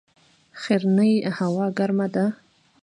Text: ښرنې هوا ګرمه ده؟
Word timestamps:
ښرنې 0.61 1.11
هوا 1.37 1.65
ګرمه 1.77 2.07
ده؟ 2.13 2.25